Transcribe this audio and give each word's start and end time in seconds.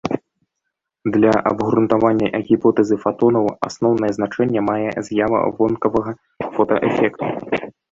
Для 1.17 1.33
абгрунтавання 1.51 2.29
гіпотэзы 2.47 2.95
фатонаў 3.05 3.45
асноўнае 3.69 4.11
значэнне 4.17 4.65
мае 4.73 4.89
з'ява 5.11 5.45
вонкавага 5.63 6.11
фотаэфекту. 6.57 7.25